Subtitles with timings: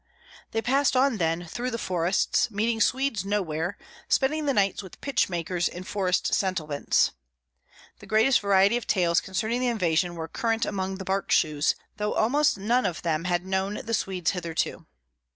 [0.49, 3.77] They passed on then through the forests, meeting Swedes nowhere,
[4.09, 7.11] spending the nights with pitch makers in forest settlements.
[7.99, 12.13] The greatest variety of tales concerning the invasion were current among the Bark shoes, though
[12.15, 14.87] almost none of them had known the Swedes hitherto.